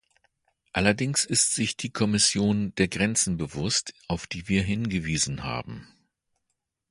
Allerdings 0.73 1.25
ist 1.25 1.53
sich 1.53 1.77
die 1.77 1.91
Kommission 1.91 2.73
der 2.73 2.87
Grenzen 2.87 3.37
bewusst, 3.37 3.93
auf 4.07 4.25
die 4.25 4.49
wir 4.49 4.63
hingewiesen 4.63 5.43
haben. 5.43 5.87